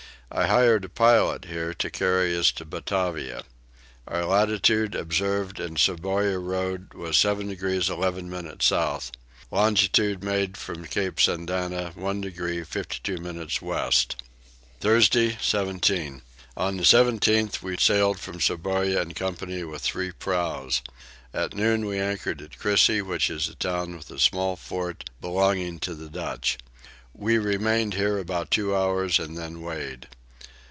I 0.33 0.47
hired 0.47 0.85
a 0.85 0.89
pilot 0.89 1.43
here 1.43 1.73
to 1.73 1.89
carry 1.89 2.37
us 2.37 2.53
to 2.53 2.63
Batavia. 2.63 3.43
Our 4.07 4.23
latitude 4.23 4.95
observed 4.95 5.59
in 5.59 5.75
Sourabaya 5.75 6.39
road 6.39 6.93
was 6.93 7.17
7 7.17 7.49
degrees 7.49 7.89
11 7.89 8.29
minutes 8.29 8.67
south. 8.67 9.11
Longitude 9.51 10.23
made 10.23 10.55
from 10.55 10.85
Cape 10.85 11.19
Sandana 11.19 11.91
1 11.95 12.21
degree 12.21 12.63
52 12.63 13.17
minutes 13.17 13.61
west. 13.61 14.23
Thursday 14.79 15.37
17. 15.41 16.21
On 16.55 16.77
the 16.77 16.83
17th 16.83 17.61
we 17.61 17.75
sailed 17.75 18.17
from 18.17 18.39
Sourabaya 18.39 19.01
in 19.01 19.13
company 19.13 19.65
with 19.65 19.81
three 19.81 20.13
prows. 20.13 20.81
At 21.33 21.55
noon 21.55 21.85
we 21.85 21.99
anchored 21.99 22.41
at 22.41 22.57
Crissey 22.57 23.01
which 23.01 23.29
is 23.29 23.49
a 23.49 23.55
town 23.55 23.97
with 23.97 24.09
a 24.09 24.17
small 24.17 24.55
fort 24.55 25.09
belonging 25.19 25.79
to 25.79 25.93
the 25.93 26.09
Dutch. 26.09 26.57
We 27.13 27.37
remained 27.37 27.95
here 27.95 28.17
about 28.17 28.49
two 28.49 28.73
hours 28.73 29.19
and 29.19 29.37
then 29.37 29.61
weighed. 29.61 30.07